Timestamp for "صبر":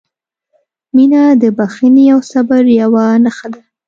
2.31-2.63